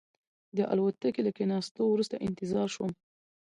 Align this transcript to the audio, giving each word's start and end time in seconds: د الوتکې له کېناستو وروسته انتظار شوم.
د 0.57 0.59
الوتکې 0.71 1.21
له 1.27 1.31
کېناستو 1.37 1.81
وروسته 1.87 2.23
انتظار 2.27 2.67
شوم. 2.75 2.91